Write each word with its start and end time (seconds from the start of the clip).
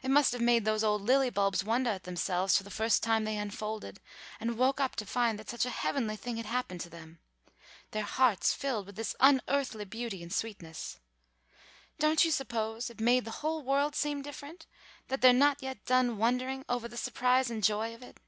It 0.00 0.12
must 0.12 0.30
have 0.30 0.40
made 0.40 0.64
those 0.64 0.84
old 0.84 1.02
lily 1.02 1.28
bulbs 1.28 1.64
wondah 1.64 1.92
at 1.96 2.04
themselves 2.04 2.56
the 2.56 2.70
first 2.70 3.02
time 3.02 3.24
they 3.24 3.36
unfolded 3.36 3.98
and 4.38 4.56
woke 4.56 4.78
up 4.80 4.94
to 4.94 5.04
find 5.04 5.40
that 5.40 5.50
such 5.50 5.66
a 5.66 5.70
heavenly 5.70 6.14
thing 6.14 6.36
had 6.36 6.46
happened 6.46 6.80
to 6.82 6.88
them, 6.88 7.18
their 7.90 8.04
hearts 8.04 8.54
filled 8.54 8.86
with 8.86 8.94
this 8.94 9.16
unearthly 9.18 9.84
beauty 9.84 10.22
and 10.22 10.32
sweetness. 10.32 11.00
Don't 11.98 12.24
you 12.24 12.30
suppose 12.30 12.90
it 12.90 13.00
made 13.00 13.24
the 13.24 13.32
whole 13.42 13.64
world 13.64 13.96
seem 13.96 14.22
different, 14.22 14.66
that 15.08 15.20
they're 15.20 15.32
not 15.32 15.60
yet 15.60 15.84
done 15.84 16.16
wondering 16.16 16.64
ovah 16.68 16.88
the 16.88 16.96
surprise 16.96 17.50
and 17.50 17.64
joy 17.64 17.92
of 17.92 18.04
it?" 18.04 18.20